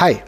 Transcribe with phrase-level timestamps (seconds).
[0.00, 0.22] Hi.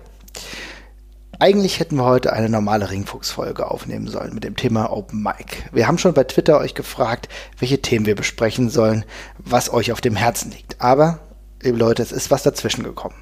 [1.39, 5.63] Eigentlich hätten wir heute eine normale Ringfuchs-Folge aufnehmen sollen mit dem Thema Open Mic.
[5.71, 9.05] Wir haben schon bei Twitter euch gefragt, welche Themen wir besprechen sollen,
[9.39, 10.81] was euch auf dem Herzen liegt.
[10.81, 11.21] Aber,
[11.63, 13.15] liebe Leute, es ist was dazwischen gekommen.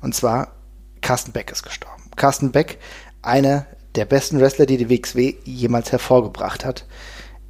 [0.00, 0.52] Und zwar,
[1.00, 2.04] Carsten Beck ist gestorben.
[2.14, 2.78] Carsten Beck,
[3.20, 6.86] einer der besten Wrestler, die die WXW jemals hervorgebracht hat,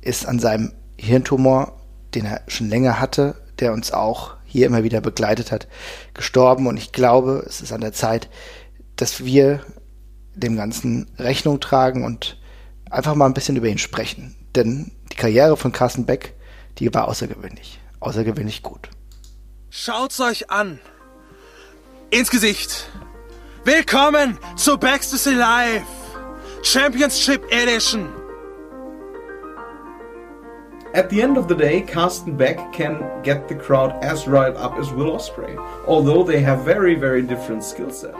[0.01, 1.83] ist an seinem Hirntumor,
[2.15, 5.69] den er schon länger hatte, der uns auch hier immer wieder begleitet hat,
[6.15, 6.67] gestorben.
[6.67, 8.29] Und ich glaube, es ist an der Zeit,
[8.97, 9.61] dass wir
[10.35, 12.39] dem Ganzen Rechnung tragen und
[12.91, 14.35] einfach mal ein bisschen über ihn sprechen.
[14.57, 16.35] Denn die Karriere von Carsten Beck,
[16.79, 17.79] die war außergewöhnlich.
[18.01, 18.89] Außergewöhnlich gut.
[19.71, 20.81] Schaut's euch an.
[22.11, 22.89] Ins Gesicht.
[23.65, 25.83] Willkommen zu Backstage Live.
[26.63, 28.18] Championship Edition.
[30.95, 34.79] At the end of the day, Carsten Beck can get the crowd as riled up
[34.79, 38.17] as Will Osprey, although they have very, very different skill sets.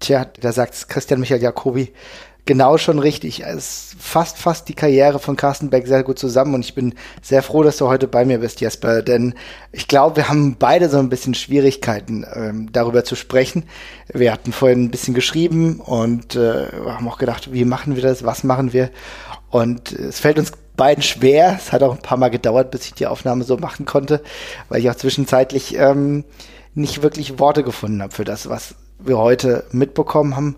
[0.00, 1.92] Tja, da sagt Christian Michael Jacobi
[2.48, 3.44] genau schon richtig.
[3.44, 7.42] Es fasst fast die Karriere von Carsten Beck sehr gut zusammen und ich bin sehr
[7.42, 9.34] froh, dass du heute bei mir bist, Jesper, denn
[9.70, 13.64] ich glaube, wir haben beide so ein bisschen Schwierigkeiten, ähm, darüber zu sprechen.
[14.12, 18.24] Wir hatten vorhin ein bisschen geschrieben und äh, haben auch gedacht, wie machen wir das,
[18.24, 18.90] was machen wir?
[19.50, 21.56] Und es fällt uns beiden schwer.
[21.58, 24.22] Es hat auch ein paar Mal gedauert, bis ich die Aufnahme so machen konnte,
[24.70, 26.24] weil ich auch zwischenzeitlich ähm,
[26.74, 30.56] nicht wirklich Worte gefunden habe für das, was wir heute mitbekommen haben.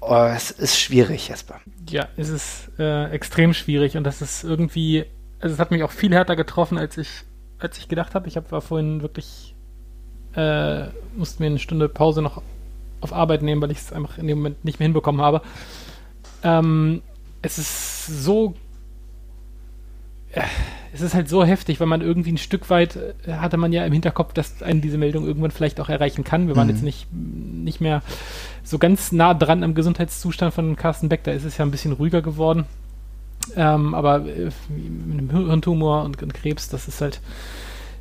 [0.00, 1.60] Oh, es ist schwierig, Jesper.
[1.90, 5.04] Ja, es ist äh, extrem schwierig und das ist irgendwie,
[5.40, 7.08] also es hat mich auch viel härter getroffen, als ich,
[7.58, 8.28] als ich gedacht habe.
[8.28, 9.54] Ich hab, war vorhin wirklich,
[10.34, 10.86] äh,
[11.16, 12.40] musste mir eine Stunde Pause noch
[13.00, 15.42] auf Arbeit nehmen, weil ich es einfach in dem Moment nicht mehr hinbekommen habe.
[16.44, 17.02] Ähm,
[17.42, 18.54] es ist so
[20.92, 23.84] es ist halt so heftig, weil man irgendwie ein Stück weit äh, hatte man ja
[23.84, 26.48] im Hinterkopf, dass einen diese Meldung irgendwann vielleicht auch erreichen kann.
[26.48, 26.74] Wir waren mhm.
[26.74, 28.02] jetzt nicht, nicht mehr
[28.62, 31.92] so ganz nah dran am Gesundheitszustand von Carsten Beck, da ist es ja ein bisschen
[31.92, 32.64] ruhiger geworden.
[33.56, 37.20] Ähm, aber äh, mit einem Hirntumor und, und, Krebs, das ist halt,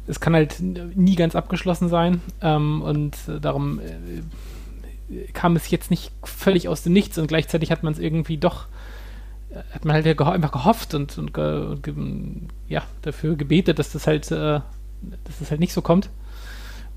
[0.07, 2.21] es kann halt nie ganz abgeschlossen sein.
[2.41, 7.71] Ähm, und äh, darum äh, kam es jetzt nicht völlig aus dem Nichts und gleichzeitig
[7.71, 8.65] hat man es irgendwie doch
[9.71, 14.07] hat man halt ja geho einfach gehofft und, und, und, ja, dafür gebetet, dass das
[14.07, 14.59] halt, äh,
[15.23, 16.09] dass das halt nicht so kommt.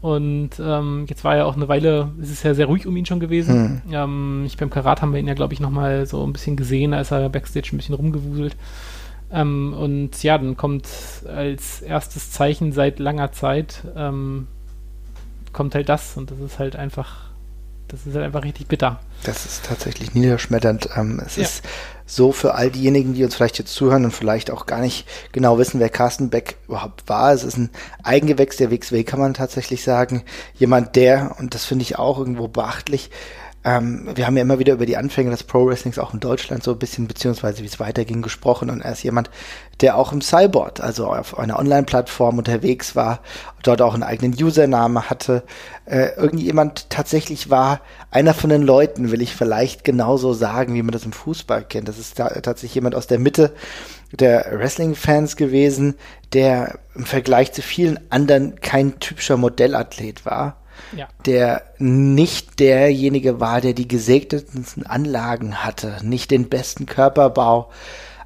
[0.00, 3.04] Und ähm, jetzt war ja auch eine Weile, es ist ja sehr ruhig um ihn
[3.04, 3.82] schon gewesen.
[3.84, 3.92] Hm.
[3.92, 6.94] Ähm, ich beim Karat haben wir ihn ja, glaube ich, nochmal so ein bisschen gesehen,
[6.94, 8.56] als er Backstage ein bisschen rumgewuselt.
[9.30, 10.88] Ähm, und ja, dann kommt
[11.28, 14.48] als erstes Zeichen seit langer Zeit, ähm,
[15.52, 17.30] kommt halt das und das ist halt einfach
[17.90, 19.00] das ist halt einfach richtig bitter.
[19.24, 20.90] Das ist tatsächlich niederschmetternd.
[20.96, 21.42] Ähm, es ja.
[21.42, 21.64] ist
[22.10, 25.58] so für all diejenigen, die uns vielleicht jetzt zuhören und vielleicht auch gar nicht genau
[25.58, 27.32] wissen, wer Carsten Beck überhaupt war.
[27.32, 27.70] Es ist ein
[28.02, 30.24] Eigengewächs der WXW, kann man tatsächlich sagen.
[30.54, 33.10] Jemand, der, und das finde ich auch irgendwo beachtlich,
[33.62, 36.62] ähm, wir haben ja immer wieder über die Anfänge des Pro Wrestlings auch in Deutschland
[36.62, 38.70] so ein bisschen, beziehungsweise wie es weiterging, gesprochen.
[38.70, 39.30] Und er ist jemand,
[39.82, 43.20] der auch im Cyborg, also auf einer Online-Plattform unterwegs war,
[43.62, 45.42] dort auch einen eigenen Username hatte.
[45.84, 50.92] Äh, irgendjemand tatsächlich war einer von den Leuten, will ich vielleicht genauso sagen, wie man
[50.92, 51.86] das im Fußball kennt.
[51.86, 53.52] Das ist da, tatsächlich jemand aus der Mitte
[54.12, 55.96] der Wrestling-Fans gewesen,
[56.32, 60.59] der im Vergleich zu vielen anderen kein typischer Modellathlet war
[60.96, 61.08] ja.
[61.26, 67.70] der nicht derjenige war, der die gesegnetsten Anlagen hatte, nicht den besten Körperbau,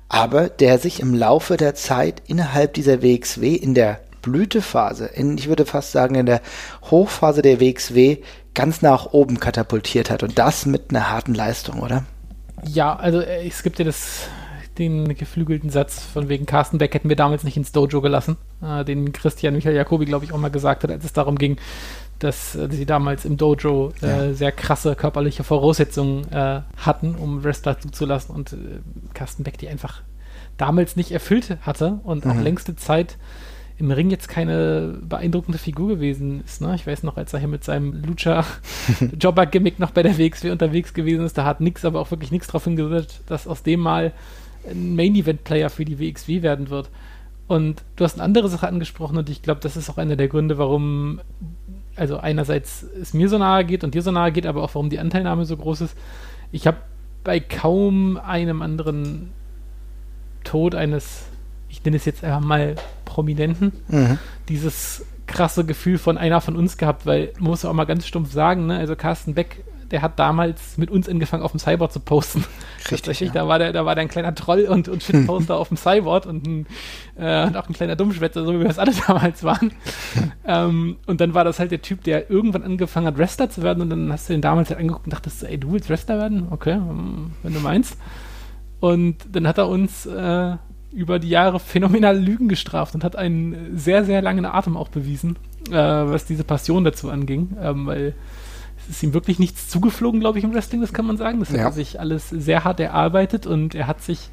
[0.08, 5.48] aber der sich im Laufe der Zeit innerhalb dieser WXW in der Blütephase, in, ich
[5.48, 6.40] würde fast sagen in der
[6.90, 8.18] Hochphase der WXW,
[8.54, 12.04] ganz nach oben katapultiert hat und das mit einer harten Leistung, oder?
[12.66, 14.28] Ja, also äh, es gibt ja das
[14.78, 18.84] den geflügelten Satz von wegen Carsten Beck hätten wir damals nicht ins Dojo gelassen, äh,
[18.84, 21.58] den Christian Michael Jacobi, glaube ich, auch mal gesagt hat, als es darum ging,
[22.18, 24.34] dass sie damals im Dojo äh, ja.
[24.34, 28.56] sehr krasse körperliche Voraussetzungen äh, hatten, um Wrestler zuzulassen und äh,
[29.12, 30.02] Carsten Beck die einfach
[30.56, 32.30] damals nicht erfüllt hatte und mhm.
[32.30, 33.16] auch längste Zeit
[33.76, 36.60] im Ring jetzt keine beeindruckende Figur gewesen ist.
[36.60, 36.74] Ne?
[36.76, 41.24] Ich weiß noch, als er hier mit seinem Lucha-Jobber-Gimmick noch bei der WXW unterwegs gewesen
[41.24, 44.12] ist, da hat nichts, aber auch wirklich nichts darauf hingedeutet, dass aus dem mal
[44.70, 46.88] ein Main-Event-Player für die WXW werden wird.
[47.46, 50.28] Und du hast eine andere Sache angesprochen und ich glaube, das ist auch einer der
[50.28, 51.20] Gründe, warum
[51.96, 54.90] also einerseits es mir so nahe geht und dir so nahe geht, aber auch warum
[54.90, 55.96] die Anteilnahme so groß ist.
[56.52, 56.78] Ich habe
[57.22, 59.32] bei kaum einem anderen
[60.44, 61.24] Tod eines,
[61.68, 64.18] ich nenne es jetzt einfach mal Prominenten, mhm.
[64.48, 68.32] dieses krasse Gefühl von einer von uns gehabt, weil man muss auch mal ganz stumpf
[68.32, 68.78] sagen, ne?
[68.78, 69.64] also Carsten Beck,
[69.94, 72.44] der hat damals mit uns angefangen, auf dem Cyborg zu posten.
[72.90, 73.20] Richtig.
[73.20, 73.30] Ja.
[73.30, 76.26] Da war der, da war der ein kleiner Troll und, und Shitposter auf dem Cyborg
[76.26, 76.66] und, ein,
[77.16, 79.70] äh, und auch ein kleiner Dummschwätzer, so wie wir es alle damals waren.
[80.44, 83.82] ähm, und dann war das halt der Typ, der irgendwann angefangen hat, Wrestler zu werden
[83.82, 86.48] und dann hast du den damals halt angeguckt und dachtest, ey, du willst Wrestler werden?
[86.50, 87.96] Okay, ähm, wenn du meinst.
[88.80, 90.56] Und dann hat er uns äh,
[90.90, 95.36] über die Jahre phänomenal Lügen gestraft und hat einen sehr, sehr langen Atem auch bewiesen,
[95.70, 98.14] äh, was diese Passion dazu anging, ähm, weil
[98.88, 101.40] es ist ihm wirklich nichts zugeflogen, glaube ich, im Wrestling, das kann man sagen.
[101.40, 101.58] Das ja.
[101.58, 104.28] hat er sich alles sehr hart erarbeitet und er hat sich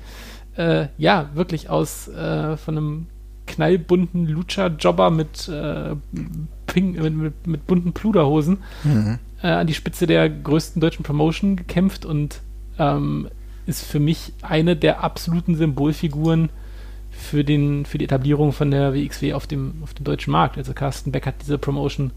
[0.57, 3.07] äh, ja wirklich aus äh, von einem
[3.47, 5.95] knallbunten Lucha-Jobber mit, äh,
[6.73, 9.19] mit, mit, mit, bunten Pluderhosen mhm.
[9.43, 12.41] Äh, an die Spitze der größten deutschen Promotion gekämpft und
[12.77, 13.27] ähm,
[13.65, 16.49] ist für mich eine der absoluten Symbolfiguren
[17.09, 20.57] für, den, für die Etablierung von der WXW auf dem, auf dem deutschen Markt.
[20.57, 22.11] Also Carsten Beck hat diese Promotion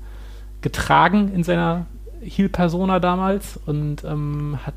[0.60, 1.86] getragen in seiner
[2.24, 4.74] Heel-Persona damals und ähm, hat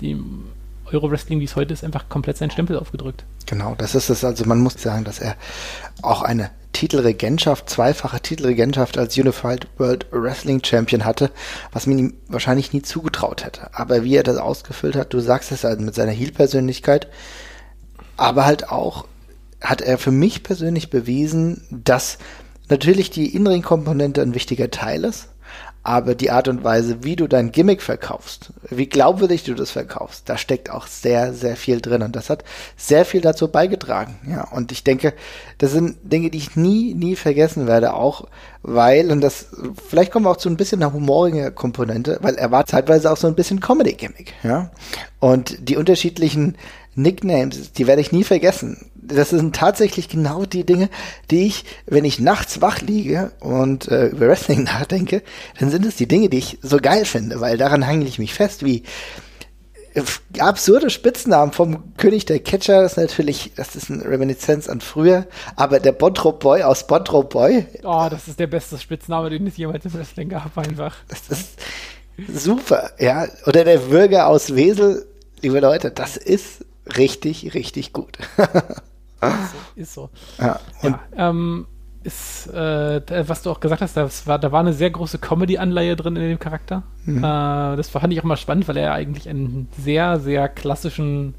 [0.00, 0.44] dem
[0.92, 3.24] Euro-Wrestling, wie es heute ist, einfach komplett seinen Stempel aufgedrückt.
[3.46, 4.24] Genau, das ist es.
[4.24, 5.36] Also man muss sagen, dass er
[6.02, 11.30] auch eine Titelregentschaft, zweifache Titelregentschaft als Unified World Wrestling Champion hatte,
[11.72, 13.70] was man ihm wahrscheinlich nie zugetraut hätte.
[13.72, 17.08] Aber wie er das ausgefüllt hat, du sagst es halt mit seiner Heel-Persönlichkeit,
[18.16, 19.06] aber halt auch
[19.60, 22.18] hat er für mich persönlich bewiesen, dass
[22.68, 25.28] natürlich die Innenring-Komponente ein wichtiger Teil ist,
[25.86, 30.26] aber die Art und Weise, wie du dein Gimmick verkaufst, wie glaubwürdig du das verkaufst,
[30.28, 32.00] da steckt auch sehr, sehr viel drin.
[32.02, 32.42] Und das hat
[32.74, 34.16] sehr viel dazu beigetragen.
[34.26, 35.12] Ja, und ich denke,
[35.58, 38.26] das sind Dinge, die ich nie, nie vergessen werde, auch
[38.62, 39.48] weil, und das,
[39.86, 43.18] vielleicht kommen wir auch zu ein bisschen einer humorigen Komponente, weil er war zeitweise auch
[43.18, 44.70] so ein bisschen Comedy-Gimmick, ja.
[45.20, 46.56] Und die unterschiedlichen
[46.96, 48.90] Nicknames, die werde ich nie vergessen.
[48.94, 50.88] Das sind tatsächlich genau die Dinge,
[51.30, 55.22] die ich, wenn ich nachts wach liege und äh, über Wrestling nachdenke,
[55.58, 58.34] dann sind es die Dinge, die ich so geil finde, weil daran hänge ich mich
[58.34, 58.84] fest, wie
[59.94, 60.02] äh,
[60.38, 65.26] absurde Spitznamen vom König der Catcher, das ist natürlich, das ist eine Reminiszenz an früher,
[65.56, 67.66] aber der Bottrop Boy aus Bottrop Boy.
[67.82, 70.96] Oh, das ist der beste Spitzname, den es jemals im Wrestling gab, einfach.
[71.08, 71.58] Das ist
[72.42, 73.26] super, ja.
[73.46, 75.06] Oder der Würger aus Wesel,
[75.42, 76.64] liebe Leute, das ist
[76.96, 78.18] richtig, richtig gut.
[79.76, 80.10] ist so.
[80.38, 81.66] Ja, ja ähm,
[82.02, 85.96] ist, äh, was du auch gesagt hast, das war, da war eine sehr große Comedy-Anleihe
[85.96, 86.82] drin in dem Charakter.
[87.06, 87.18] Mhm.
[87.18, 91.34] Äh, das fand ich auch mal spannend, weil er eigentlich einen sehr, sehr klassischen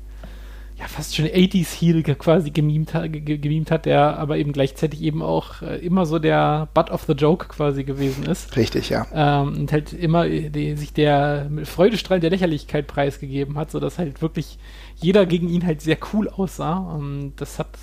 [0.78, 5.62] ja, fast schon 80s Heel quasi gemimt, gemimt hat, der aber eben gleichzeitig eben auch
[5.62, 8.58] äh, immer so der Butt of the Joke quasi gewesen ist.
[8.58, 9.08] Richtig, ja.
[9.14, 14.58] Ähm, und halt immer die, sich der Freudestrahl der Lächerlichkeit preisgegeben hat, sodass halt wirklich
[14.96, 16.78] jeder gegen ihn halt sehr cool aussah.
[16.78, 17.78] Und das hat,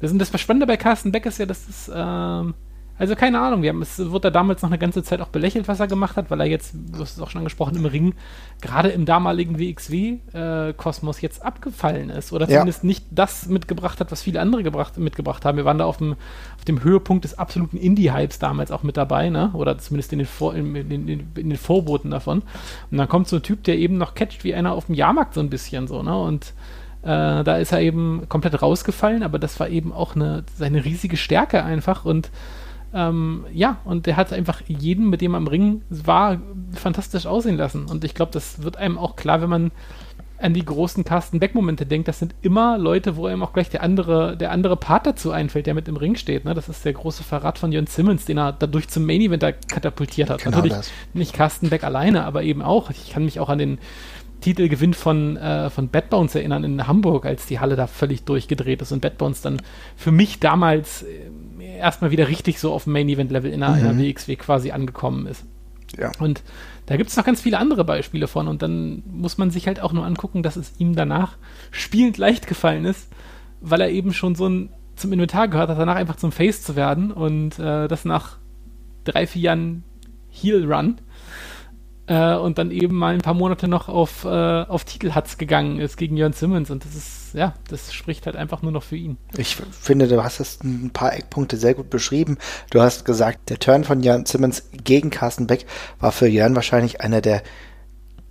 [0.00, 2.54] das, das Spannende bei Carsten Beck ist ja, dass es, ähm,
[3.02, 5.66] also keine Ahnung, wir haben, es wurde da damals noch eine ganze Zeit auch belächelt,
[5.66, 8.14] was er gemacht hat, weil er jetzt, du hast es auch schon angesprochen, im Ring,
[8.60, 12.86] gerade im damaligen WXW-Kosmos äh, jetzt abgefallen ist oder zumindest ja.
[12.86, 15.56] nicht das mitgebracht hat, was viele andere gebracht, mitgebracht haben.
[15.56, 16.12] Wir waren da auf dem,
[16.56, 19.50] auf dem Höhepunkt des absoluten Indie-Hypes damals auch mit dabei, ne?
[19.54, 22.42] oder zumindest in den, Vor, in, in, in, den Vorboten davon.
[22.92, 25.34] Und dann kommt so ein Typ, der eben noch catcht wie einer auf dem Jahrmarkt
[25.34, 26.16] so ein bisschen so, ne?
[26.16, 26.54] und
[27.02, 31.16] äh, da ist er eben komplett rausgefallen, aber das war eben auch eine, seine riesige
[31.16, 32.30] Stärke einfach und
[32.94, 36.40] ähm, ja, und der hat einfach jeden, mit dem er im Ring war,
[36.72, 37.86] fantastisch aussehen lassen.
[37.86, 39.70] Und ich glaube, das wird einem auch klar, wenn man
[40.42, 42.08] an die großen Carsten Beck-Momente denkt.
[42.08, 45.66] Das sind immer Leute, wo einem auch gleich der andere, der andere Part dazu einfällt,
[45.66, 46.44] der mit im Ring steht.
[46.44, 46.52] Ne?
[46.52, 50.30] Das ist der große Verrat von Jörn Simmons, den er dadurch zum Main Event katapultiert
[50.30, 50.42] hat.
[50.42, 50.90] Genau Natürlich das.
[51.14, 52.90] nicht Carsten Beck alleine, aber eben auch.
[52.90, 53.78] Ich kann mich auch an den
[54.42, 58.82] Titelgewinn von, äh, von Bad Bones erinnern in Hamburg, als die Halle da völlig durchgedreht
[58.82, 59.62] ist und Bad Bones dann
[59.96, 63.74] für mich damals äh, erstmal wieder richtig so auf dem Main-Event-Level in, mhm.
[63.74, 65.44] in der WXW quasi angekommen ist.
[65.98, 66.12] Ja.
[66.18, 66.42] Und
[66.86, 69.80] da gibt es noch ganz viele andere Beispiele von und dann muss man sich halt
[69.80, 71.36] auch nur angucken, dass es ihm danach
[71.70, 73.08] spielend leicht gefallen ist,
[73.60, 76.76] weil er eben schon so ein, zum Inventar gehört hat, danach einfach zum Face zu
[76.76, 78.38] werden und äh, das nach
[79.04, 79.84] drei, vier Jahren
[80.28, 80.96] Heel Run
[82.06, 85.96] äh, und dann eben mal ein paar Monate noch auf, äh, auf Titelhatz gegangen ist
[85.96, 89.16] gegen Jörn Simmons und das ist, ja, das spricht halt einfach nur noch für ihn.
[89.36, 92.38] Ich finde, du hast es ein paar Eckpunkte sehr gut beschrieben.
[92.70, 95.66] Du hast gesagt, der Turn von Jörn Simmons gegen Carsten Beck
[96.00, 97.42] war für Jörn wahrscheinlich einer der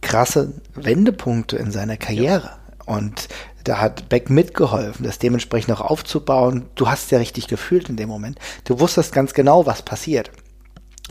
[0.01, 2.49] krasse Wendepunkte in seiner Karriere.
[2.87, 2.95] Ja.
[2.95, 3.29] Und
[3.63, 6.65] da hat Beck mitgeholfen, das dementsprechend auch aufzubauen.
[6.75, 8.39] Du hast es ja richtig gefühlt in dem Moment.
[8.63, 10.31] Du wusstest ganz genau, was passiert.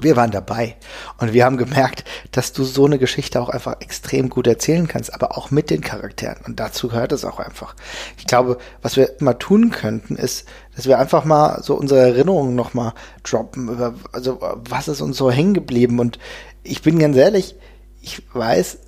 [0.03, 0.77] Wir waren dabei
[1.19, 5.13] und wir haben gemerkt, dass du so eine Geschichte auch einfach extrem gut erzählen kannst,
[5.15, 6.39] aber auch mit den Charakteren.
[6.47, 7.75] Und dazu gehört es auch einfach.
[8.19, 12.55] Ich glaube, was wir mal tun könnten, ist, dass wir einfach mal so unsere Erinnerungen
[12.55, 14.39] nochmal droppen, also
[14.69, 15.99] was ist uns so hängen geblieben.
[15.99, 16.19] Und
[16.63, 17.57] ich bin ganz ehrlich,
[18.01, 18.79] ich weiß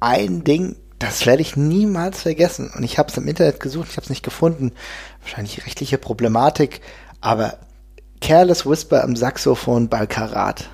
[0.00, 2.70] ein Ding, das werde ich niemals vergessen.
[2.74, 4.72] Und ich habe es im Internet gesucht, ich habe es nicht gefunden.
[5.20, 6.80] Wahrscheinlich rechtliche Problematik,
[7.20, 7.58] aber
[8.20, 10.68] Careless Whisper am Saxophon bei Karat.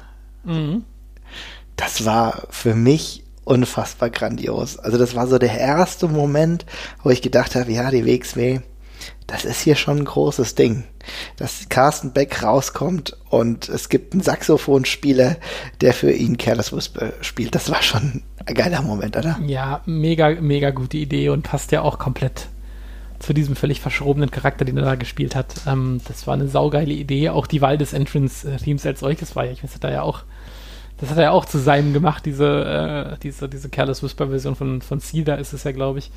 [0.45, 0.85] Mhm.
[1.77, 4.79] Das war für mich unfassbar grandios.
[4.79, 6.67] Also das war so der erste Moment,
[7.03, 8.61] wo ich gedacht habe, ja, die WXW,
[9.27, 10.85] das ist hier schon ein großes Ding.
[11.37, 15.37] Dass Carsten Beck rauskommt und es gibt einen Saxophonspieler,
[15.81, 17.55] der für ihn Careless Whisper spielt.
[17.55, 19.39] Das war schon ein geiler Moment, oder?
[19.47, 22.49] Ja, mega, mega gute Idee und passt ja auch komplett
[23.21, 25.55] zu diesem völlig verschrobenen Charakter, den er da gespielt hat.
[25.67, 27.29] Ähm, das war eine saugeile Idee.
[27.29, 30.25] Auch die Wahl des Entrance-Themes als solches war ja, ich weiß, da ja auch
[31.01, 34.83] das hat er ja auch zu seinem gemacht, diese, äh, diese, diese Careless Whisper-Version von,
[34.83, 36.11] von Cedar ist es ja, glaube ich.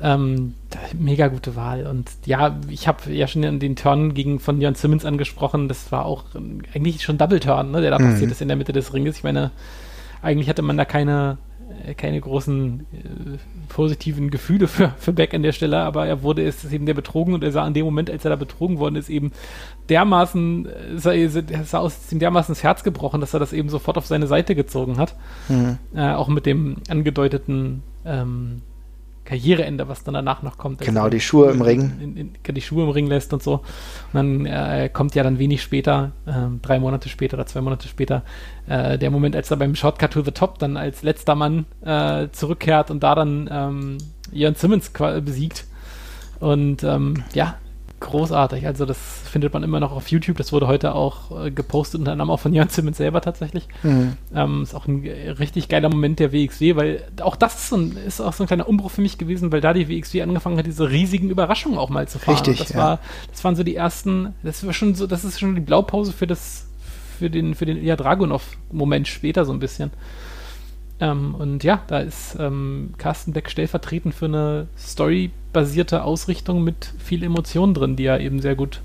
[0.00, 0.54] Ähm,
[0.96, 1.88] mega gute Wahl.
[1.88, 5.66] Und ja, ich habe ja schon den Turn gegen von Jan Simmons angesprochen.
[5.66, 6.24] Das war auch
[6.72, 8.12] eigentlich schon Double Turn, ne, der da mhm.
[8.12, 9.16] passiert ist in der Mitte des Ringes.
[9.16, 9.50] Ich meine,
[10.22, 11.38] eigentlich hatte man da keine,
[11.96, 13.38] keine großen äh,
[13.68, 17.34] positiven Gefühle für, für Beck an der Stelle, aber er wurde es eben der betrogen
[17.34, 19.32] und er sah in dem Moment, als er da betrogen worden ist, eben
[19.88, 24.06] dermaßen, es sah aus ihm dermaßen ins Herz gebrochen, dass er das eben sofort auf
[24.06, 25.16] seine Seite gezogen hat.
[25.48, 25.78] Mhm.
[25.94, 28.62] Äh, auch mit dem angedeuteten ähm,
[29.24, 30.80] Karriereende, was dann danach noch kommt.
[30.80, 31.92] Genau, die Schuhe im Ring.
[32.00, 33.54] In, in, in, die Schuhe im Ring lässt und so.
[34.12, 37.88] Und dann äh, kommt ja dann wenig später, äh, drei Monate später oder zwei Monate
[37.88, 38.22] später,
[38.66, 42.28] äh, der Moment, als er beim Shortcut to the Top dann als letzter Mann äh,
[42.32, 43.98] zurückkehrt und da dann ähm,
[44.32, 44.90] Ian Simmons
[45.24, 45.66] besiegt.
[46.40, 47.58] Und ähm, ja,
[48.02, 48.66] großartig.
[48.66, 50.36] Also das findet man immer noch auf YouTube.
[50.36, 53.68] Das wurde heute auch äh, gepostet, unter anderem auch von Jan Simmons selber tatsächlich.
[53.82, 54.16] Mhm.
[54.34, 55.06] Ähm, ist auch ein
[55.38, 58.46] richtig geiler Moment der WXW, weil auch das ist, so ein, ist, auch so ein
[58.46, 61.88] kleiner Umbruch für mich gewesen, weil da die WXW angefangen hat, diese riesigen Überraschungen auch
[61.88, 62.34] mal zu fahren.
[62.34, 62.78] Richtig, das ja.
[62.78, 62.98] war,
[63.30, 66.26] das waren so die ersten, das war schon so, das ist schon die Blaupause für
[66.26, 66.66] das,
[67.18, 69.90] für den, für den Ilya Dragunov-Moment später so ein bisschen.
[71.02, 77.24] Ähm, und ja, da ist ähm, Carsten Beck stellvertretend für eine storybasierte Ausrichtung mit viel
[77.24, 78.82] Emotionen drin, die er eben sehr gut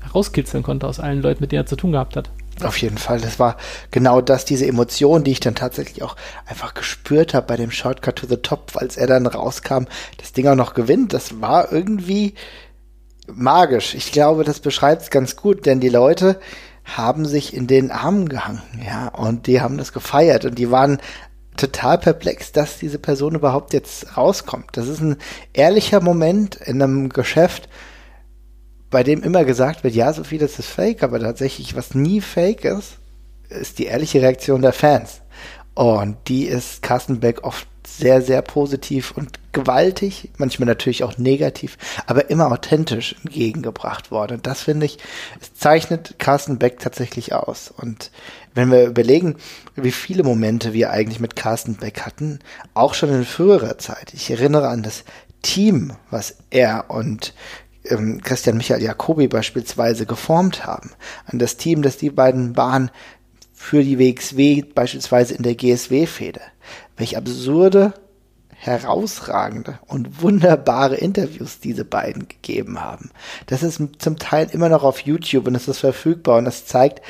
[0.00, 2.30] herauskitzeln konnte aus allen Leuten, mit denen er zu tun gehabt hat.
[2.62, 3.20] Auf jeden Fall.
[3.20, 3.58] Das war
[3.90, 8.16] genau das, diese Emotion, die ich dann tatsächlich auch einfach gespürt habe bei dem Shortcut
[8.16, 9.84] to the Top, als er dann rauskam,
[10.16, 11.12] das Ding auch noch gewinnt.
[11.12, 12.34] Das war irgendwie
[13.26, 13.94] magisch.
[13.94, 16.40] Ich glaube, das beschreibt es ganz gut, denn die Leute
[16.84, 20.98] haben sich in den Armen gehangen, ja, und die haben das gefeiert und die waren
[21.64, 24.76] total perplex, dass diese Person überhaupt jetzt rauskommt.
[24.76, 25.16] Das ist ein
[25.52, 27.68] ehrlicher Moment in einem Geschäft,
[28.90, 32.20] bei dem immer gesagt wird, ja, so viel das ist fake, aber tatsächlich, was nie
[32.20, 32.98] fake ist,
[33.48, 35.22] ist die ehrliche Reaktion der Fans.
[35.74, 41.76] Und die ist Carsten Beck oft sehr, sehr positiv und gewaltig, manchmal natürlich auch negativ,
[42.06, 44.36] aber immer authentisch entgegengebracht worden.
[44.36, 44.98] Und das finde ich,
[45.40, 47.72] es zeichnet Carsten Beck tatsächlich aus.
[47.76, 48.10] Und
[48.54, 49.36] wenn wir überlegen,
[49.74, 52.38] wie viele Momente wir eigentlich mit Carsten Beck hatten,
[52.72, 54.14] auch schon in früherer Zeit.
[54.14, 55.04] Ich erinnere an das
[55.42, 57.34] Team, was er und
[57.84, 60.90] ähm, Christian Michael Jacobi beispielsweise geformt haben.
[61.26, 62.90] An das Team, das die beiden waren
[63.52, 66.40] für die WXW beispielsweise in der GSW-Fehde.
[66.96, 67.94] Welch absurde,
[68.48, 73.10] herausragende und wunderbare Interviews diese beiden gegeben haben.
[73.46, 77.02] Das ist zum Teil immer noch auf YouTube und es ist verfügbar und das zeigt,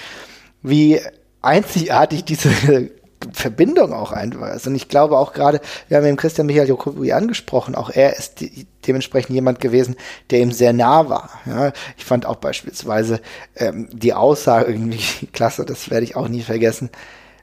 [0.63, 1.01] wie
[1.45, 2.51] einzigartig diese
[3.33, 4.67] Verbindung auch einfach ist.
[4.67, 8.41] Und ich glaube auch gerade, wir haben eben Christian Michael Jokowi angesprochen, auch er ist
[8.41, 9.97] die, dementsprechend jemand gewesen,
[10.31, 11.31] der ihm sehr nah war.
[11.47, 13.21] Ja, ich fand auch beispielsweise
[13.57, 16.91] ähm, die Aussage irgendwie klasse, das werde ich auch nie vergessen.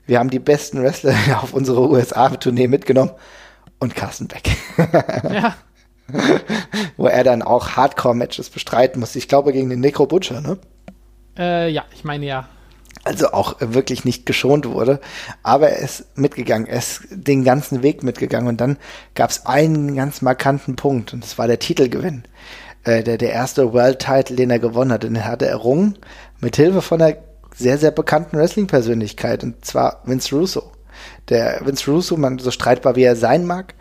[0.06, 3.12] Wir haben die besten Wrestler auf unsere USA-Tournee mitgenommen
[3.80, 4.50] und Carsten Beck.
[5.32, 5.56] ja.
[6.98, 9.18] Wo er dann auch Hardcore-Matches bestreiten musste.
[9.18, 10.58] Ich glaube gegen den Necro Butcher, ne?
[11.38, 12.50] Äh, ja, ich meine ja
[13.04, 15.00] also auch wirklich nicht geschont wurde.
[15.44, 18.78] Aber er ist mitgegangen, er ist den ganzen Weg mitgegangen und dann
[19.16, 22.24] gab es einen ganz markanten Punkt und das war der Titelgewinn.
[22.84, 25.98] Äh, der, der erste World Title, den er gewonnen hat, den hat er errungen
[26.40, 27.18] mit Hilfe von einer
[27.56, 30.72] sehr, sehr bekannten Wrestling-Persönlichkeit und zwar Vince Russo.
[31.30, 33.74] Der Vince Russo, man so streitbar wie er sein mag,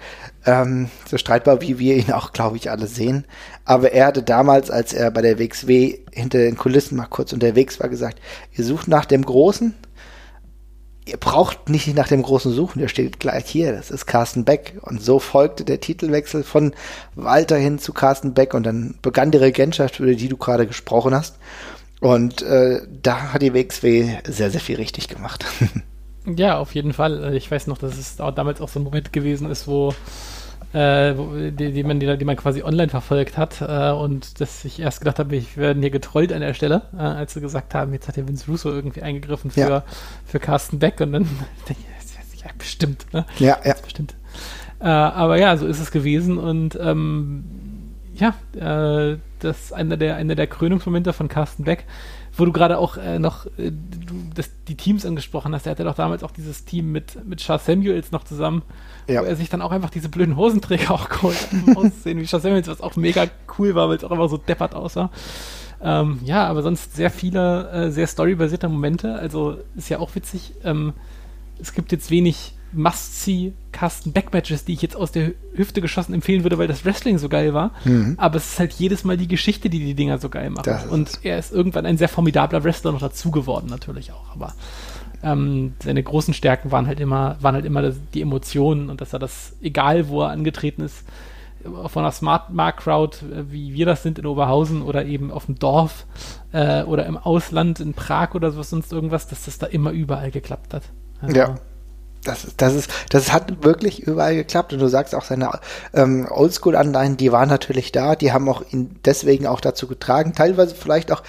[0.47, 3.27] ähm, so streitbar, wie wir ihn auch, glaube ich, alle sehen.
[3.65, 7.81] Aber er hatte damals, als er bei der WXW hinter den Kulissen mal kurz unterwegs
[7.81, 8.21] war, gesagt,
[8.53, 9.75] ihr sucht nach dem Großen.
[11.07, 14.79] Ihr braucht nicht nach dem Großen suchen, der steht gleich hier, das ist Carsten Beck.
[14.83, 16.73] Und so folgte der Titelwechsel von
[17.17, 21.15] Walter hin zu Carsten Beck und dann begann die Regentschaft, über die du gerade gesprochen
[21.15, 21.37] hast.
[22.01, 25.45] Und äh, da hat die WXW sehr, sehr viel richtig gemacht.
[26.37, 27.35] Ja, auf jeden Fall.
[27.35, 29.95] Ich weiß noch, dass es damals auch so ein Moment gewesen ist, wo,
[30.73, 34.65] äh, wo die, die, man, die, die, man quasi online verfolgt hat äh, und dass
[34.65, 37.75] ich erst gedacht habe, ich werde hier getrollt an der Stelle, äh, als sie gesagt
[37.75, 39.85] haben, jetzt hat der Vince Russo irgendwie eingegriffen für, ja.
[40.27, 41.23] für Carsten Beck und dann
[41.69, 41.83] denke
[42.35, 43.07] ich, ja, bestimmt.
[43.13, 43.27] Ne?
[43.39, 43.75] Ja, ja.
[43.83, 44.15] Bestimmt.
[44.81, 47.45] Äh, aber ja, so ist es gewesen und ähm,
[48.15, 51.85] ja, äh, das ist einer der, einer der Krönungsmomente von Carsten Beck,
[52.41, 55.67] wo du gerade auch äh, noch äh, du, das, die Teams angesprochen hast.
[55.67, 58.63] Er hatte doch damals auch dieses Team mit, mit Charles Samuels noch zusammen,
[59.07, 59.21] Ja.
[59.21, 62.43] wo er sich dann auch einfach diese blöden Hosenträger auch geholt hat, auszusehen wie Charles
[62.43, 63.27] Samuels, was auch mega
[63.59, 65.11] cool war, weil es auch einfach so deppert aussah.
[65.83, 69.15] Ähm, ja, aber sonst sehr viele, äh, sehr storybasierte Momente.
[69.15, 70.53] Also ist ja auch witzig.
[70.65, 70.93] Ähm,
[71.61, 76.43] es gibt jetzt wenig Must-See Carsten Back-Matches, die ich jetzt aus der Hüfte geschossen empfehlen
[76.45, 77.71] würde, weil das Wrestling so geil war.
[78.19, 80.51] Aber es ist halt jedes Mal die Geschichte, die die Dinger so geil
[80.85, 84.35] ist Und er ist irgendwann ein sehr formidabler Wrestler noch dazu geworden, natürlich auch.
[84.35, 84.55] Aber
[85.23, 89.13] ähm, seine großen Stärken waren halt immer, waren halt immer das, die Emotionen und dass
[89.13, 91.05] er das, egal wo er angetreten ist,
[91.63, 95.47] von einer Smart Mark Crowd, äh, wie wir das sind in Oberhausen oder eben auf
[95.47, 96.07] dem Dorf
[96.53, 100.31] äh, oder im Ausland in Prag oder so, sonst irgendwas, dass das da immer überall
[100.31, 100.85] geklappt hat.
[101.21, 101.55] Also, Ja.
[102.25, 104.73] Das, das, ist, das hat wirklich überall geklappt.
[104.75, 105.51] Und du sagst auch seine
[105.95, 110.75] ähm, Oldschool-Anleihen, die waren natürlich da, die haben auch ihn deswegen auch dazu getragen, teilweise
[110.75, 111.23] vielleicht auch,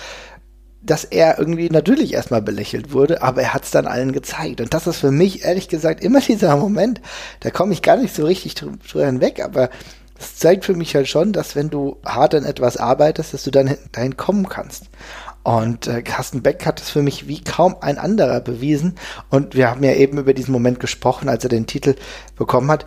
[0.84, 4.60] dass er irgendwie natürlich erstmal belächelt wurde, aber er hat es dann allen gezeigt.
[4.62, 7.00] Und das ist für mich ehrlich gesagt immer dieser Moment,
[7.40, 9.70] da komme ich gar nicht so richtig drü- drüber hinweg, aber
[10.20, 13.52] es zeigt für mich halt schon, dass wenn du hart an etwas arbeitest, dass du
[13.52, 14.86] dann hin- dahin kommen kannst.
[15.44, 18.96] Und äh, Carsten Beck hat es für mich wie kaum ein anderer bewiesen.
[19.30, 21.96] Und wir haben ja eben über diesen Moment gesprochen, als er den Titel
[22.36, 22.86] bekommen hat.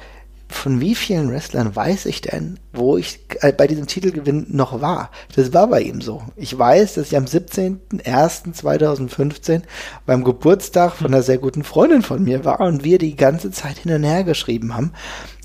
[0.49, 5.11] Von wie vielen Wrestlern weiß ich denn, wo ich äh, bei diesem Titelgewinn noch war?
[5.34, 6.23] Das war bei ihm so.
[6.37, 9.62] Ich weiß, dass ich am 17.01.2015
[10.06, 13.78] beim Geburtstag von einer sehr guten Freundin von mir war und wir die ganze Zeit
[13.78, 14.92] hin und her geschrieben haben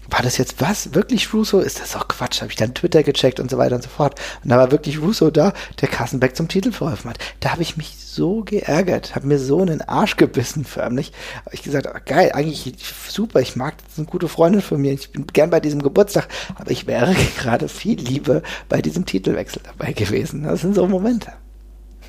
[0.10, 0.94] war das jetzt was?
[0.94, 1.60] Wirklich Russo?
[1.60, 2.42] Ist das doch Quatsch?
[2.42, 4.20] Habe ich dann Twitter gecheckt und so weiter und so fort.
[4.44, 7.20] Und da war wirklich Russo da, der Carsten Beck zum Titel verholfen hat.
[7.40, 11.12] Da habe ich mich so geärgert, habe mir so in den Arsch gebissen förmlich.
[11.46, 12.74] Habe ich gesagt, ah, geil, eigentlich
[13.08, 15.82] super, ich mag, das ist eine gute Freundin von mir, ich bin gern bei diesem
[15.82, 20.44] Geburtstag, aber ich wäre gerade viel lieber bei diesem Titelwechsel dabei gewesen.
[20.44, 21.32] Das sind so Momente.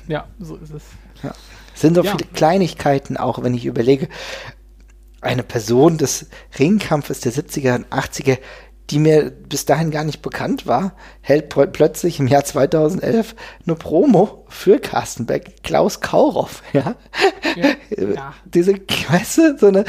[0.07, 0.83] ja, so ist es.
[1.73, 2.11] Es sind so Ja.
[2.11, 4.09] viele Kleinigkeiten auch, wenn ich überlege,
[5.21, 6.27] eine Person des
[6.59, 8.37] Ringkampfes der 70er und 80er,
[8.89, 13.75] die mir bis dahin gar nicht bekannt war, hält pl- plötzlich im Jahr 2011 eine
[13.75, 16.95] Promo für Carsten Beck, Klaus Kauroff, ja.
[17.55, 17.69] Ja.
[17.97, 18.33] Ja.
[18.45, 19.85] Diese, weißt du, so eine,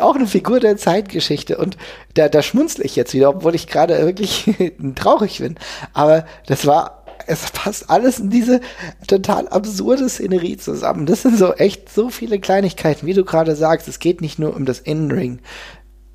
[0.00, 1.76] auch eine Figur der Zeitgeschichte und
[2.14, 4.50] da, da schmunzle ich jetzt wieder, obwohl ich gerade wirklich
[4.96, 5.56] traurig bin.
[5.92, 8.60] Aber das war, es passt alles in diese
[9.06, 11.06] total absurde Szenerie zusammen.
[11.06, 13.88] Das sind so echt so viele Kleinigkeiten, wie du gerade sagst.
[13.88, 15.40] Es geht nicht nur um das In-Ring,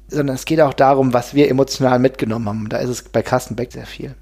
[0.08, 2.70] sondern es geht auch darum, was wir emotional mitgenommen haben.
[2.70, 4.16] Da ist es bei Carsten Beck sehr viel.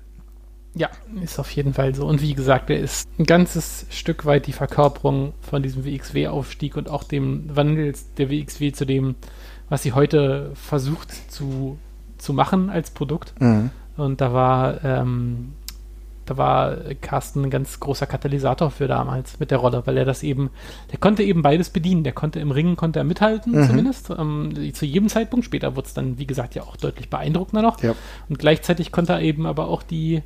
[0.77, 0.89] Ja,
[1.23, 2.05] ist auf jeden Fall so.
[2.05, 6.89] Und wie gesagt, er ist ein ganzes Stück weit die Verkörperung von diesem WXW-Aufstieg und
[6.89, 9.15] auch dem Wandel der WXW zu dem,
[9.69, 11.79] was sie heute versucht zu,
[12.17, 13.33] zu machen als Produkt.
[13.97, 15.53] Und da war, ähm,
[16.25, 20.23] da war Carsten ein ganz großer Katalysator für damals mit der Rolle, weil er das
[20.23, 20.49] eben,
[20.91, 22.03] der konnte eben beides bedienen.
[22.03, 25.45] Der konnte im Ringen, konnte er mithalten, zumindest, ähm, zu jedem Zeitpunkt.
[25.45, 27.81] Später wurde es dann, wie gesagt, ja auch deutlich beeindruckender noch.
[27.83, 27.93] Ja.
[28.27, 30.23] Und gleichzeitig konnte er eben aber auch die,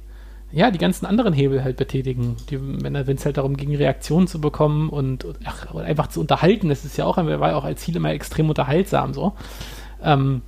[0.52, 2.36] ja, die ganzen anderen Hebel halt betätigen.
[2.50, 5.84] Die, wenn er- wenn es halt darum ging, Reaktionen zu bekommen und, und ach, und
[5.84, 8.50] einfach zu unterhalten, das ist ja auch, er war ja auch als Ziel immer extrem
[8.50, 9.34] unterhaltsam so.
[10.04, 10.42] Ähm,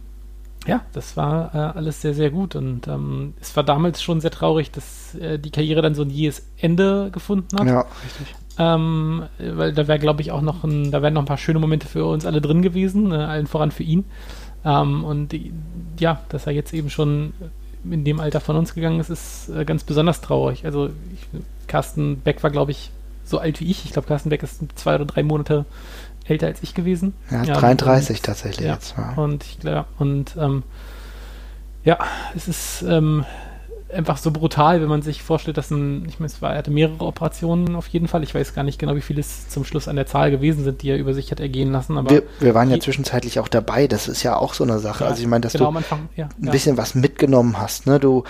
[0.67, 2.55] ja, das war äh, alles sehr, sehr gut.
[2.55, 6.09] Und ähm, es war damals schon sehr traurig, dass äh, die Karriere dann so ein
[6.09, 7.67] jähes Ende gefunden hat.
[7.67, 8.35] Ja, richtig.
[8.59, 11.59] Ähm, weil da wäre, glaube ich, auch noch ein, da wären noch ein paar schöne
[11.59, 14.05] Momente für uns alle drin gewesen, äh, allen voran für ihn.
[14.63, 15.33] Ähm, und
[15.99, 17.33] ja, dass er jetzt eben schon
[17.89, 20.65] in dem Alter von uns gegangen ist, ist äh, ganz besonders traurig.
[20.65, 22.91] Also ich, Carsten Beck war, glaube ich,
[23.23, 23.85] so alt wie ich.
[23.85, 25.65] Ich glaube, Carsten Beck ist zwei oder drei Monate
[26.31, 27.13] älter als ich gewesen.
[27.29, 28.73] Ja, Ja, 33 und- tatsächlich ja.
[28.73, 28.95] jetzt.
[28.97, 29.13] Ja.
[29.15, 30.63] Und ich glaube, und ähm,
[31.83, 31.97] ja,
[32.35, 33.25] es ist ähm,
[33.93, 36.71] einfach so brutal, wenn man sich vorstellt, dass ein, ich meine, es war, er hatte
[36.71, 38.23] mehrere Operationen auf jeden Fall.
[38.23, 40.81] Ich weiß gar nicht genau, wie viele es zum Schluss an der Zahl gewesen sind,
[40.81, 43.47] die er über sich hat ergehen lassen, aber Wir, wir waren ja Je- zwischenzeitlich auch
[43.47, 43.87] dabei.
[43.87, 45.03] Das ist ja auch so eine Sache.
[45.03, 46.51] Ja, also ich meine, dass genau du Anfang, ja, ein ja.
[46.51, 47.87] bisschen was mitgenommen hast.
[47.87, 47.99] Ne?
[47.99, 48.23] Du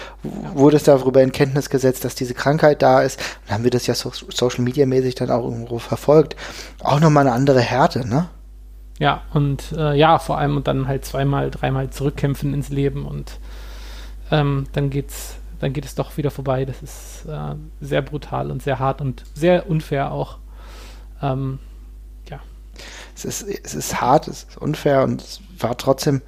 [0.54, 3.20] wurdest darüber in Kenntnis gesetzt, dass diese Krankheit da ist.
[3.48, 6.36] Dann haben wir das ja so, Social Media mäßig dann auch irgendwo verfolgt.
[6.84, 8.30] Auch nochmal eine andere Härte, ne?
[9.00, 13.40] Ja, und äh, ja, vor allem und dann halt zweimal, dreimal zurückkämpfen ins Leben und
[14.30, 16.66] ähm, dann geht's, dann geht es doch wieder vorbei.
[16.66, 20.40] Das ist äh, sehr brutal und sehr hart und sehr unfair auch.
[21.22, 21.60] Ähm,
[22.28, 22.40] ja,
[23.16, 26.22] Es ist, es ist hart, es ist unfair und es war trotzdem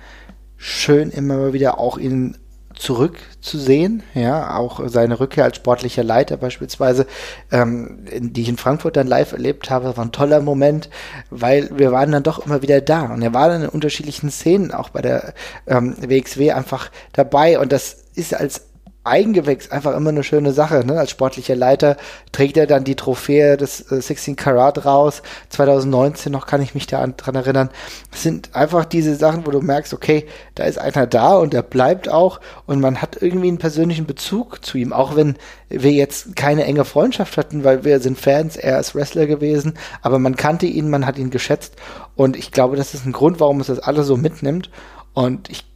[0.56, 2.38] schön, immer wieder auch ihn
[2.76, 7.06] zurückzusehen, ja, auch seine Rückkehr als sportlicher Leiter beispielsweise,
[7.52, 10.90] ähm, die ich in Frankfurt dann live erlebt habe, war ein toller Moment,
[11.30, 14.72] weil wir waren dann doch immer wieder da und er war dann in unterschiedlichen Szenen
[14.72, 15.34] auch bei der
[15.68, 18.73] ähm, WXW einfach dabei und das ist als
[19.06, 20.86] Eigengewächs einfach immer eine schöne Sache.
[20.86, 20.98] Ne?
[20.98, 21.98] Als sportlicher Leiter
[22.32, 25.22] trägt er dann die Trophäe des äh, 16 Karat raus.
[25.50, 27.70] 2019 noch kann ich mich da dran erinnern.
[28.14, 31.64] Es sind einfach diese Sachen, wo du merkst, okay, da ist einer da und der
[31.64, 35.36] bleibt auch und man hat irgendwie einen persönlichen Bezug zu ihm, auch wenn
[35.70, 40.20] wir jetzt keine enge Freundschaft hatten, weil wir sind Fans, er ist Wrestler gewesen, aber
[40.20, 41.76] man kannte ihn, man hat ihn geschätzt
[42.16, 44.70] und ich glaube, das ist ein Grund, warum es das alle so mitnimmt
[45.14, 45.73] und ich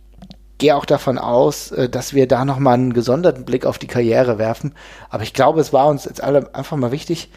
[0.57, 4.37] gehe auch davon aus, äh, dass wir da nochmal einen gesonderten Blick auf die Karriere
[4.37, 4.73] werfen.
[5.09, 7.29] Aber ich glaube, es war uns jetzt alle einfach mal wichtig,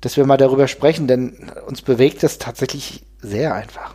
[0.00, 3.94] dass wir mal darüber sprechen, denn uns bewegt das tatsächlich sehr einfach.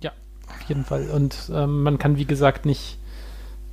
[0.00, 0.12] Ja,
[0.48, 1.08] auf jeden Fall.
[1.10, 2.98] Und ähm, man kann, wie gesagt, nicht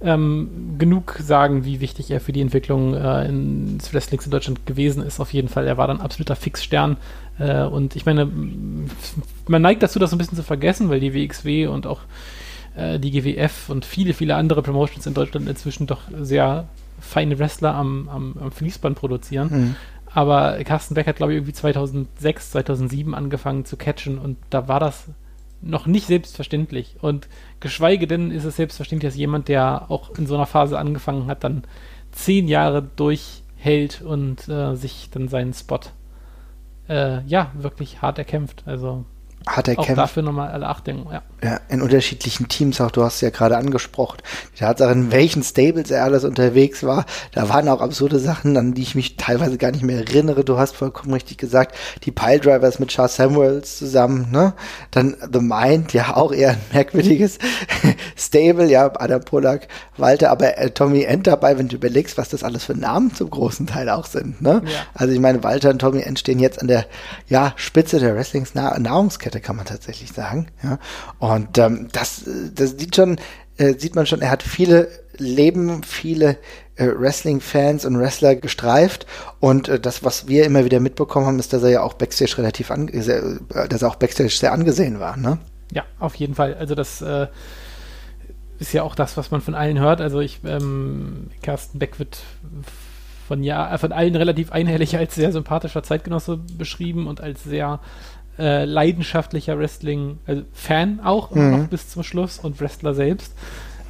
[0.01, 5.03] ähm, genug sagen, wie wichtig er für die Entwicklung äh, ins Wrestling in Deutschland gewesen
[5.03, 5.19] ist.
[5.19, 5.67] Auf jeden Fall.
[5.67, 6.97] Er war dann absoluter Fixstern.
[7.39, 8.29] Äh, und ich meine,
[9.47, 12.01] man neigt dazu, das so ein bisschen zu vergessen, weil die WXW und auch
[12.75, 16.67] äh, die GWF und viele, viele andere Promotions in Deutschland inzwischen doch sehr
[16.99, 19.49] feine Wrestler am, am, am Fließband produzieren.
[19.51, 19.75] Mhm.
[20.13, 24.79] Aber Carsten Beck hat, glaube ich, irgendwie 2006, 2007 angefangen zu catchen und da war
[24.79, 25.07] das
[25.61, 26.97] noch nicht selbstverständlich.
[27.01, 27.27] Und
[27.59, 31.43] geschweige denn ist es selbstverständlich, dass jemand, der auch in so einer Phase angefangen hat,
[31.43, 31.63] dann
[32.11, 35.79] zehn Jahre durchhält und äh, sich dann seinen Spot
[36.89, 38.63] äh, ja wirklich hart erkämpft.
[38.65, 39.05] Also
[39.47, 41.23] hat er auch dafür nochmal alle Achtung, ja.
[41.43, 44.19] Ja, in unterschiedlichen Teams, auch du hast es ja gerade angesprochen.
[44.55, 48.73] Die Tatsache, in welchen Stables er alles unterwegs war, da waren auch absurde Sachen, an
[48.73, 50.45] die ich mich teilweise gar nicht mehr erinnere.
[50.45, 54.53] Du hast vollkommen richtig gesagt, die Piledrivers mit Charles Samuels zusammen, ne?
[54.91, 57.39] Dann The Mind, ja auch eher ein merkwürdiges
[58.15, 62.45] Stable, ja, Adam Polak, Walter, aber äh, Tommy End dabei, wenn du überlegst, was das
[62.45, 64.61] alles für Namen zum großen Teil auch sind, ne?
[64.65, 64.71] Ja.
[64.93, 66.85] Also ich meine, Walter und Tommy End stehen jetzt an der,
[67.27, 70.79] ja, Spitze der Wrestlings Nahrungskette, kann man tatsächlich sagen, ja.
[71.19, 73.17] Und und ähm, das, das sieht schon,
[73.57, 76.37] äh, sieht man schon, er hat viele Leben, viele
[76.75, 79.05] äh, Wrestling-Fans und Wrestler gestreift.
[79.39, 82.37] Und äh, das, was wir immer wieder mitbekommen haben, ist, dass er ja auch Backstage
[82.37, 85.39] relativ an, sehr, äh, dass er auch Backstage sehr angesehen war, ne?
[85.71, 86.53] Ja, auf jeden Fall.
[86.55, 87.27] Also das äh,
[88.59, 90.01] ist ja auch das, was man von allen hört.
[90.01, 92.19] Also ich, ähm, Carsten Beck wird
[93.27, 97.79] von ja, von allen relativ einhellig als sehr sympathischer Zeitgenosse beschrieben und als sehr
[98.37, 101.51] äh, leidenschaftlicher Wrestling-Fan also auch mhm.
[101.51, 103.33] noch bis zum Schluss und Wrestler selbst.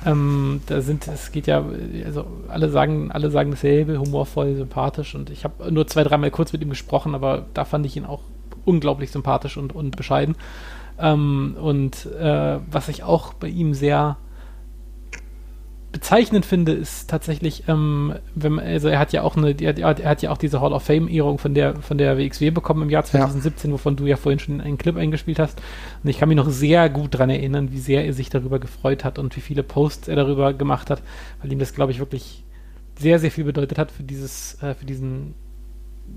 [0.06, 1.64] Ähm, da sind, es geht ja,
[2.06, 6.52] also alle sagen, alle sagen dasselbe, humorvoll, sympathisch und ich habe nur zwei, dreimal kurz
[6.52, 8.22] mit ihm gesprochen, aber da fand ich ihn auch
[8.66, 10.36] unglaublich sympathisch und, und bescheiden.
[11.00, 14.18] Ähm, und äh, was ich auch bei ihm sehr
[15.94, 20.22] bezeichnend finde, ist tatsächlich, ähm, wenn man, also er hat ja auch eine, er, hat
[20.24, 23.70] ja auch diese Hall of Fame-Ehrung von der, von der WXW bekommen im Jahr 2017,
[23.70, 23.76] ja.
[23.76, 25.62] wovon du ja vorhin schon einen Clip eingespielt hast.
[26.04, 29.06] Und ich kann mich noch sehr gut daran erinnern, wie sehr er sich darüber gefreut
[29.06, 31.04] hat und wie viele Posts er darüber gemacht hat,
[31.42, 32.44] weil ihm das, glaube ich, wirklich
[32.98, 35.36] sehr, sehr viel bedeutet hat für dieses, äh, für diesen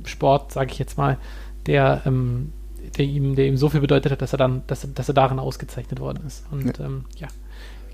[0.05, 1.19] Sport, sage ich jetzt mal,
[1.67, 2.53] der, ähm,
[2.97, 5.39] der ihm, der ihm so viel bedeutet hat, dass er dann, dass, dass er darin
[5.39, 6.47] ausgezeichnet worden ist.
[6.51, 7.29] Und ja, ähm, ja.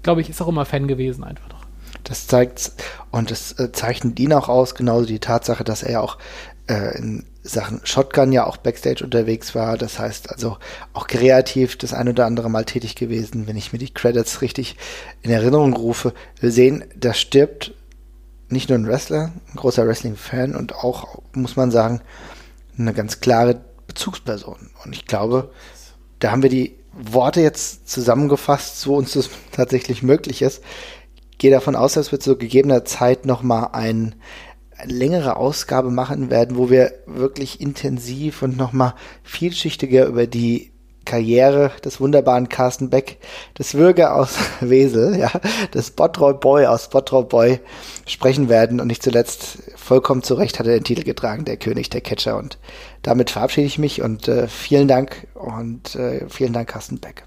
[0.05, 1.72] glaube ich, ist auch immer Fan gewesen, einfach doch.
[2.05, 2.73] Das zeigt
[3.11, 6.19] und das äh, zeichnet ihn auch aus, genauso die Tatsache, dass er auch
[6.67, 9.77] äh, in Sachen Shotgun ja auch Backstage unterwegs war.
[9.77, 10.59] Das heißt also
[10.93, 14.77] auch kreativ das ein oder andere Mal tätig gewesen, wenn ich mir die Credits richtig
[15.23, 16.15] in Erinnerung rufe.
[16.41, 17.75] Wir sehen, da stirbt
[18.49, 22.01] nicht nur ein Wrestler, ein großer Wrestling-Fan und auch, muss man sagen,
[22.79, 24.71] eine ganz klare Bezugsperson.
[24.85, 25.51] Und ich glaube,
[26.21, 30.63] da haben wir die Worte jetzt zusammengefasst, so uns das tatsächlich möglich ist
[31.43, 34.15] gehe davon aus, dass wir zu gegebener Zeit nochmal ein,
[34.79, 40.71] eine längere Ausgabe machen werden, wo wir wirklich intensiv und nochmal vielschichtiger über die
[41.05, 43.19] Karriere des wunderbaren Carsten Beck,
[43.59, 45.33] des Würger aus Wesel, ja,
[45.75, 47.59] des Bottrop Boy aus Bottrop Boy
[48.07, 51.91] sprechen werden und nicht zuletzt vollkommen zu Recht hat er den Titel getragen, der König
[51.91, 52.59] der Catcher und
[53.03, 57.25] damit verabschiede ich mich und äh, vielen Dank und äh, vielen Dank Carsten Beck.